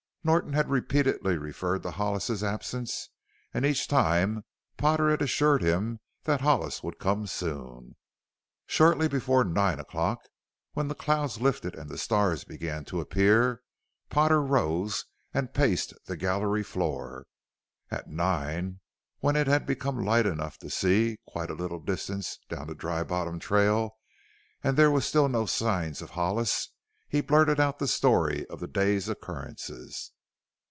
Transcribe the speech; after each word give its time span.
Norton 0.23 0.53
had 0.53 0.69
repeatedly 0.69 1.35
referred 1.35 1.81
to 1.81 1.89
Hollis's 1.89 2.43
absence, 2.43 3.09
and 3.55 3.65
each 3.65 3.87
time 3.87 4.43
Potter 4.77 5.09
had 5.09 5.19
assured 5.19 5.63
him 5.63 5.99
that 6.25 6.41
Hollis 6.41 6.83
would 6.83 6.99
come 6.99 7.25
soon. 7.25 7.95
Shortly 8.67 9.07
before 9.07 9.43
nine 9.43 9.79
o'clock, 9.79 10.19
when 10.73 10.89
the 10.89 10.93
clouds 10.93 11.41
lifted 11.41 11.73
and 11.73 11.89
the 11.89 11.97
stars 11.97 12.43
began 12.43 12.85
to 12.85 12.99
appear, 13.01 13.63
Potter 14.11 14.43
rose 14.43 15.05
and 15.33 15.55
paced 15.55 15.91
the 16.05 16.15
gallery 16.15 16.61
floor. 16.61 17.25
At 17.89 18.07
nine, 18.07 18.79
when 19.21 19.35
it 19.35 19.47
had 19.47 19.65
become 19.65 20.05
light 20.05 20.27
enough 20.27 20.59
to 20.59 20.69
see 20.69 21.17
quite 21.25 21.49
a 21.49 21.55
little 21.55 21.79
distance 21.79 22.37
down 22.47 22.67
the 22.67 22.75
Dry 22.75 23.01
Bottom 23.03 23.39
trail 23.39 23.97
and 24.63 24.77
there 24.77 24.91
were 24.91 25.01
still 25.01 25.27
no 25.29 25.47
signs 25.47 25.99
of 25.99 26.11
Hollis, 26.11 26.67
he 27.09 27.19
blurted 27.19 27.59
out 27.59 27.77
the 27.79 27.89
story 27.89 28.45
of 28.45 28.61
the 28.61 28.67
day's 28.67 29.09
occurrences. 29.09 30.13